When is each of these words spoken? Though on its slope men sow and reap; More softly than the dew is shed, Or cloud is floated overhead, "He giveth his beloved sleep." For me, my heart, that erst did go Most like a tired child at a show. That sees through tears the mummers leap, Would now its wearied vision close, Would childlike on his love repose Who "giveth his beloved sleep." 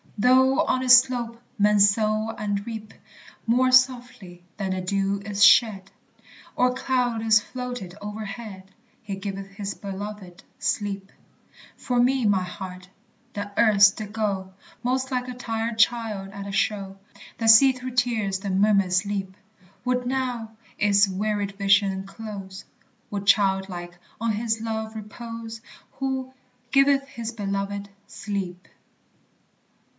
Though 0.17 0.61
on 0.65 0.83
its 0.83 0.97
slope 0.97 1.41
men 1.57 1.79
sow 1.79 2.29
and 2.37 2.63
reap; 2.65 2.93
More 3.47 3.71
softly 3.71 4.43
than 4.57 4.71
the 4.71 4.81
dew 4.81 5.19
is 5.25 5.43
shed, 5.43 5.89
Or 6.55 6.73
cloud 6.73 7.23
is 7.23 7.39
floated 7.39 7.95
overhead, 8.01 8.71
"He 9.01 9.15
giveth 9.15 9.47
his 9.49 9.73
beloved 9.73 10.43
sleep." 10.59 11.11
For 11.75 11.99
me, 11.99 12.25
my 12.25 12.43
heart, 12.43 12.89
that 13.33 13.53
erst 13.57 13.97
did 13.97 14.13
go 14.13 14.53
Most 14.83 15.09
like 15.11 15.27
a 15.27 15.33
tired 15.33 15.77
child 15.79 16.29
at 16.29 16.47
a 16.47 16.51
show. 16.51 16.97
That 17.39 17.49
sees 17.49 17.79
through 17.79 17.95
tears 17.95 18.39
the 18.39 18.51
mummers 18.51 19.05
leap, 19.05 19.35
Would 19.85 20.05
now 20.05 20.51
its 20.77 21.07
wearied 21.07 21.53
vision 21.57 22.05
close, 22.05 22.65
Would 23.09 23.25
childlike 23.25 23.97
on 24.19 24.33
his 24.33 24.61
love 24.61 24.95
repose 24.95 25.61
Who 25.93 26.33
"giveth 26.71 27.07
his 27.07 27.31
beloved 27.31 27.89
sleep." 28.05 28.67